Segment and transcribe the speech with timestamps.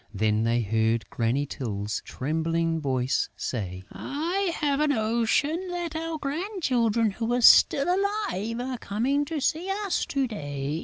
[0.11, 7.11] Then they heard Granny Tyl's trembling voice say: "I have a notion that our grandchildren
[7.11, 10.79] who are still alive are coming to see us to day."